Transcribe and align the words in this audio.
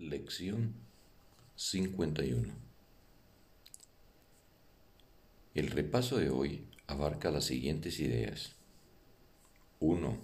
Lección 0.00 0.72
51 1.56 2.54
El 5.54 5.66
repaso 5.66 6.16
de 6.16 6.30
hoy 6.30 6.64
abarca 6.86 7.30
las 7.30 7.44
siguientes 7.44 8.00
ideas. 8.00 8.56
1. 9.80 10.16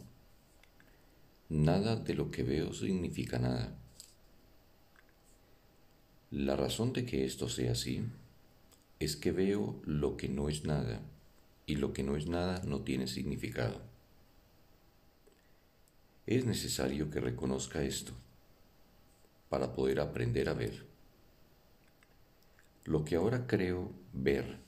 Nada 1.51 1.97
de 1.97 2.15
lo 2.15 2.31
que 2.31 2.43
veo 2.43 2.73
significa 2.73 3.39
nada. 3.39 3.77
La 6.31 6.57
razón 6.57 6.95
de 6.95 7.05
que 7.05 7.27
esto 7.27 7.51
sea 7.51 7.73
así 7.73 8.03
es 8.99 9.15
que 9.15 9.31
veo 9.31 9.83
lo 9.85 10.17
que 10.17 10.31
no 10.31 10.49
es 10.49 10.65
nada 10.65 11.03
y 11.67 11.77
lo 11.77 11.93
que 11.93 12.03
no 12.03 12.17
es 12.17 12.29
nada 12.29 12.63
no 12.65 12.81
tiene 12.81 13.09
significado. 13.09 13.83
Es 16.25 16.47
necesario 16.47 17.11
que 17.11 17.21
reconozca 17.21 17.83
esto 17.83 18.15
para 19.57 19.73
poder 19.73 20.01
aprender 20.01 20.51
a 20.51 20.53
ver. 20.53 20.85
Lo 22.85 23.07
que 23.07 23.17
ahora 23.17 23.47
creo 23.47 23.91
ver 24.13 24.59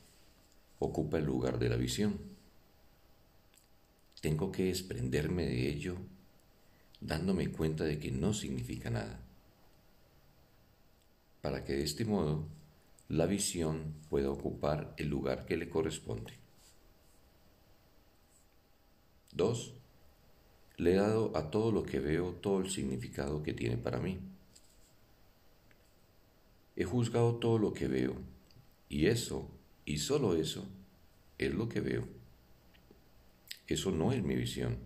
ocupa 0.79 1.19
el 1.19 1.27
lugar 1.27 1.59
de 1.59 1.69
la 1.69 1.77
visión. 1.77 2.19
Tengo 4.23 4.51
que 4.51 4.65
desprenderme 4.65 5.45
de 5.45 5.69
ello 5.69 5.97
dándome 7.03 7.53
cuenta 7.53 7.85
de 7.85 7.99
que 7.99 8.11
no 8.11 8.33
significa 8.33 8.89
nada, 8.89 9.21
para 11.43 11.67
que 11.67 11.75
de 11.75 11.85
este 11.85 12.07
modo 12.07 12.47
la 13.11 13.27
visión 13.27 13.93
pueda 14.09 14.31
ocupar 14.31 14.95
el 14.97 15.09
lugar 15.09 15.45
que 15.45 15.59
le 15.59 15.69
corresponde. 15.69 16.33
2. 19.35 19.75
Le 20.79 20.93
he 20.93 20.97
dado 20.97 21.37
a 21.37 21.51
todo 21.51 21.73
lo 21.73 21.83
que 21.83 22.01
veo 22.01 22.33
todo 22.37 22.61
el 22.61 22.71
significado 22.71 23.43
que 23.43 23.53
tiene 23.53 23.77
para 23.77 23.99
mí. 23.99 24.19
He 26.81 26.85
juzgado 26.85 27.35
todo 27.41 27.59
lo 27.59 27.73
que 27.73 27.89
veo, 27.89 28.15
y 28.89 29.07
eso, 29.07 29.51
y 29.85 29.99
solo 29.99 30.37
eso, 30.37 30.65
es 31.37 31.53
lo 31.53 31.69
que 31.69 31.81
veo. 31.81 32.07
Eso 33.67 33.91
no 33.91 34.13
es 34.13 34.23
mi 34.23 34.37
visión. 34.37 34.79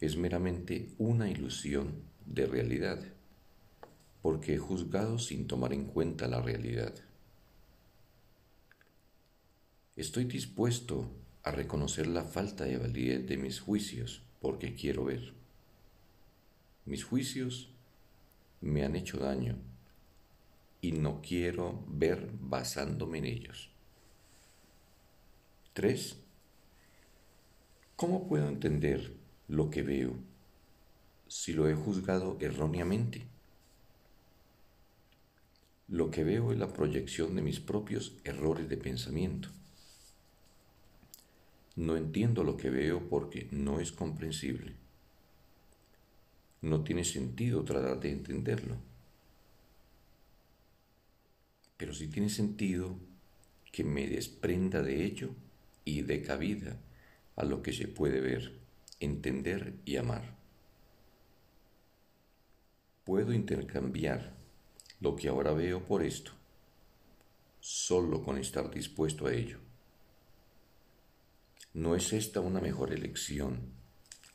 Es 0.00 0.16
meramente 0.16 0.94
una 0.96 1.28
ilusión 1.28 2.04
de 2.24 2.46
realidad, 2.46 3.04
porque 4.22 4.54
he 4.54 4.58
juzgado 4.58 5.18
sin 5.18 5.48
tomar 5.48 5.72
en 5.72 5.86
cuenta 5.86 6.28
la 6.28 6.40
realidad. 6.40 6.94
Estoy 9.96 10.26
dispuesto 10.26 11.10
a 11.42 11.50
reconocer 11.50 12.06
la 12.06 12.22
falta 12.22 12.62
de 12.62 12.78
validez 12.78 13.26
de 13.26 13.38
mis 13.38 13.58
juicios 13.58 14.22
porque 14.40 14.76
quiero 14.76 15.06
ver. 15.06 15.32
Mis 16.84 17.02
juicios 17.02 17.70
me 18.60 18.84
han 18.84 18.94
hecho 18.94 19.18
daño 19.18 19.71
y 20.82 20.90
no 20.90 21.22
quiero 21.22 21.84
ver 21.86 22.28
basándome 22.40 23.18
en 23.18 23.24
ellos. 23.24 23.70
3. 25.74 26.18
¿Cómo 27.94 28.26
puedo 28.26 28.48
entender 28.48 29.14
lo 29.46 29.70
que 29.70 29.82
veo 29.82 30.16
si 31.28 31.52
lo 31.52 31.68
he 31.68 31.74
juzgado 31.74 32.36
erróneamente? 32.40 33.22
Lo 35.86 36.10
que 36.10 36.24
veo 36.24 36.52
es 36.52 36.58
la 36.58 36.72
proyección 36.72 37.36
de 37.36 37.42
mis 37.42 37.60
propios 37.60 38.16
errores 38.24 38.68
de 38.68 38.76
pensamiento. 38.76 39.50
No 41.76 41.96
entiendo 41.96 42.42
lo 42.42 42.56
que 42.56 42.70
veo 42.70 43.08
porque 43.08 43.46
no 43.52 43.78
es 43.78 43.92
comprensible. 43.92 44.74
No 46.60 46.82
tiene 46.82 47.04
sentido 47.04 47.64
tratar 47.64 48.00
de 48.00 48.10
entenderlo 48.10 48.91
pero 51.82 51.94
sí 51.94 52.06
tiene 52.06 52.28
sentido 52.28 52.96
que 53.72 53.82
me 53.82 54.06
desprenda 54.06 54.82
de 54.82 55.04
ello 55.04 55.30
y 55.84 56.02
dé 56.02 56.22
cabida 56.22 56.78
a 57.34 57.42
lo 57.42 57.60
que 57.60 57.72
se 57.72 57.88
puede 57.88 58.20
ver, 58.20 58.52
entender 59.00 59.74
y 59.84 59.96
amar. 59.96 60.36
Puedo 63.02 63.32
intercambiar 63.32 64.32
lo 65.00 65.16
que 65.16 65.28
ahora 65.28 65.54
veo 65.54 65.84
por 65.84 66.04
esto, 66.04 66.30
solo 67.58 68.22
con 68.22 68.38
estar 68.38 68.70
dispuesto 68.70 69.26
a 69.26 69.34
ello. 69.34 69.58
¿No 71.74 71.96
es 71.96 72.12
esta 72.12 72.38
una 72.38 72.60
mejor 72.60 72.92
elección 72.92 73.72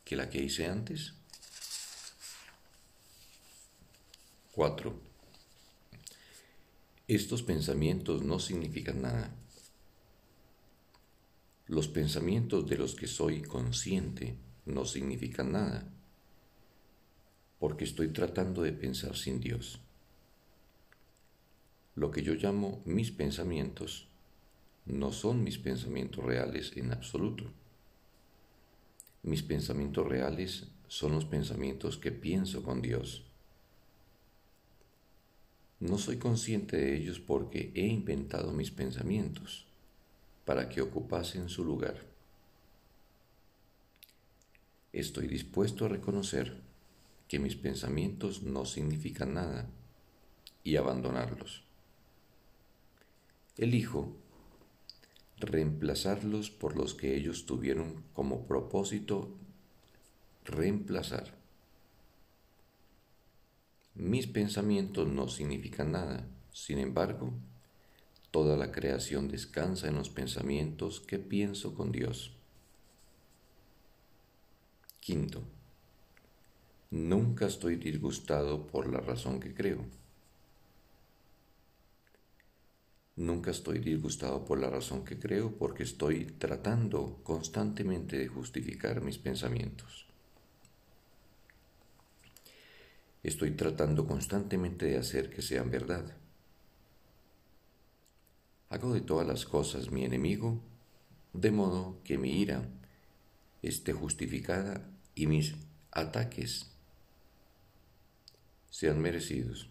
que 0.03 0.18
la 0.18 0.30
que 0.30 0.44
hice 0.44 0.68
antes? 0.68 1.13
4. 4.52 5.06
Estos 7.07 7.41
pensamientos 7.41 8.22
no 8.22 8.38
significan 8.38 9.01
nada. 9.01 9.34
Los 11.66 11.88
pensamientos 11.88 12.68
de 12.68 12.78
los 12.78 12.95
que 12.95 13.07
soy 13.07 13.44
consciente 13.44 14.35
no 14.66 14.84
significan 14.84 15.53
nada, 15.53 15.90
porque 17.59 17.85
estoy 17.85 18.09
tratando 18.09 18.62
de 18.62 18.73
pensar 18.73 19.16
sin 19.16 19.40
Dios. 19.40 19.79
Lo 21.95 22.12
que 22.12 22.23
yo 22.23 22.34
llamo 22.34 22.81
mis 22.84 23.12
pensamientos 23.12 24.09
no 24.85 25.13
son 25.13 25.45
mis 25.45 25.57
pensamientos 25.57 26.25
reales 26.25 26.74
en 26.75 26.91
absoluto. 26.91 27.45
Mis 29.24 29.44
pensamientos 29.44 30.06
reales 30.06 30.68
son 30.89 31.13
los 31.13 31.24
pensamientos 31.24 31.97
que 31.97 32.12
pienso 32.12 32.63
con 32.63 32.81
Dios 32.81 33.26
no 35.79 35.97
soy 35.97 36.17
consciente 36.17 36.77
de 36.77 36.95
ellos 36.95 37.19
porque 37.19 37.71
he 37.75 37.85
inventado 37.85 38.51
mis 38.51 38.71
pensamientos 38.71 39.67
para 40.45 40.69
que 40.69 40.81
ocupasen 40.81 41.49
su 41.49 41.63
lugar. 41.63 42.05
Estoy 44.93 45.27
dispuesto 45.27 45.85
a 45.85 45.89
reconocer 45.89 46.61
que 47.27 47.39
mis 47.39 47.55
pensamientos 47.55 48.41
no 48.41 48.65
significan 48.65 49.33
nada 49.33 49.69
y 50.63 50.77
abandonarlos. 50.77 51.63
Elijo 53.57 54.15
reemplazarlos 55.39 56.49
por 56.49 56.75
los 56.75 56.95
que 56.95 57.15
ellos 57.15 57.45
tuvieron 57.45 58.03
como 58.13 58.47
propósito 58.47 59.35
reemplazar. 60.45 61.35
Mis 63.97 64.28
pensamientos 64.28 65.08
no 65.08 65.28
significan 65.28 65.94
nada, 65.94 66.24
sin 66.53 66.78
embargo, 66.78 67.34
toda 68.30 68.56
la 68.56 68.72
creación 68.72 69.28
descansa 69.28 69.88
en 69.88 69.96
los 69.96 70.12
pensamientos 70.12 71.00
que 71.02 71.18
pienso 71.18 71.74
con 71.74 71.91
Dios. 71.91 72.31
Quinto, 75.00 75.41
nunca 76.91 77.47
estoy 77.47 77.78
disgustado 77.78 78.68
por 78.68 78.88
la 78.88 79.00
razón 79.00 79.40
que 79.40 79.56
creo. 79.56 79.84
Nunca 83.16 83.50
estoy 83.50 83.80
disgustado 83.80 84.46
por 84.46 84.59
la 84.59 84.69
razón 84.69 85.06
que 85.06 85.18
creo 85.18 85.57
porque 85.57 85.81
estoy 85.81 86.25
tratando 86.25 87.19
constantemente 87.24 88.16
de 88.19 88.28
justificar 88.28 89.02
mis 89.02 89.18
pensamientos. 89.18 90.06
Estoy 93.27 93.51
tratando 93.51 94.07
constantemente 94.07 94.85
de 94.85 94.97
hacer 94.97 95.29
que 95.29 95.41
sean 95.41 95.69
verdad. 95.69 96.15
Hago 98.69 98.93
de 98.93 99.01
todas 99.01 99.27
las 99.27 99.45
cosas 99.45 99.91
mi 99.91 100.05
enemigo, 100.05 100.61
de 101.33 101.51
modo 101.51 102.01
que 102.05 102.17
mi 102.17 102.39
ira 102.39 102.69
esté 103.61 103.91
justificada 103.91 104.89
y 105.13 105.27
mis 105.27 105.55
ataques 105.91 106.71
sean 108.69 109.01
merecidos. 109.01 109.69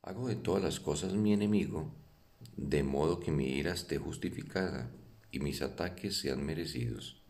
Hago 0.00 0.28
de 0.28 0.36
todas 0.36 0.62
las 0.62 0.80
cosas 0.80 1.12
mi 1.12 1.34
enemigo, 1.34 1.92
de 2.56 2.82
modo 2.82 3.20
que 3.20 3.30
mi 3.30 3.46
ira 3.46 3.74
esté 3.74 3.98
justificada 3.98 4.90
y 5.30 5.40
mis 5.40 5.60
ataques 5.60 6.16
sean 6.18 6.44
merecidos. 6.46 7.23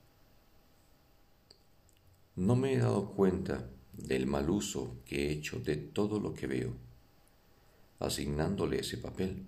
No 2.36 2.56
me 2.56 2.72
he 2.72 2.78
dado 2.78 3.12
cuenta 3.12 3.70
del 3.92 4.26
mal 4.26 4.50
uso 4.50 4.96
que 5.04 5.28
he 5.28 5.31
hecho 5.31 5.60
de 5.60 5.76
todo 5.76 6.19
lo 6.19 6.34
que 6.34 6.48
veo, 6.48 6.72
asignándole 8.00 8.81
ese 8.81 8.98
papel. 8.98 9.44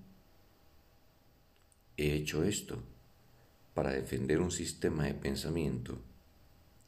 He 1.96 2.14
hecho 2.14 2.44
esto 2.44 2.80
para 3.74 3.90
defender 3.90 4.40
un 4.40 4.52
sistema 4.52 5.04
de 5.04 5.14
pensamiento 5.14 5.98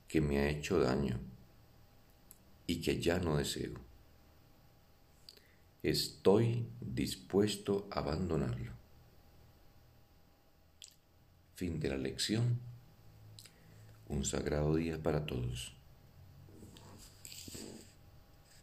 que 0.06 0.20
me 0.20 0.38
ha 0.38 0.48
hecho 0.48 0.78
daño 0.78 1.18
y 2.68 2.80
que 2.80 3.00
ya 3.00 3.18
no 3.18 3.36
deseo. 3.36 3.74
Estoy 5.82 6.68
dispuesto 6.80 7.88
a 7.90 8.00
abandonarlo. 8.00 8.72
Fin 11.56 11.80
de 11.80 11.88
la 11.88 11.96
lección 11.96 12.60
un 14.06 14.24
sagrado 14.24 14.76
día 14.76 15.02
para 15.02 15.26
todos. 15.26 15.77